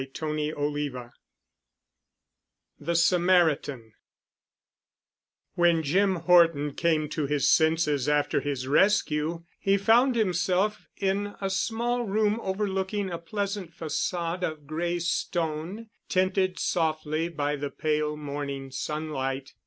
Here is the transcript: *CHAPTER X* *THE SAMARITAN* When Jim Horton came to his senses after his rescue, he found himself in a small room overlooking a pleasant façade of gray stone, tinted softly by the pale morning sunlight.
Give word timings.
*CHAPTER 0.15 0.97
X* 1.09 1.19
*THE 2.79 2.95
SAMARITAN* 2.95 3.93
When 5.53 5.83
Jim 5.83 6.15
Horton 6.15 6.73
came 6.73 7.07
to 7.09 7.27
his 7.27 7.47
senses 7.47 8.09
after 8.09 8.41
his 8.41 8.65
rescue, 8.67 9.43
he 9.59 9.77
found 9.77 10.15
himself 10.15 10.87
in 10.97 11.35
a 11.39 11.51
small 11.51 12.01
room 12.05 12.39
overlooking 12.41 13.11
a 13.11 13.19
pleasant 13.19 13.73
façade 13.77 14.41
of 14.41 14.65
gray 14.65 14.97
stone, 14.97 15.91
tinted 16.09 16.57
softly 16.57 17.29
by 17.29 17.55
the 17.55 17.69
pale 17.69 18.17
morning 18.17 18.71
sunlight. 18.71 19.53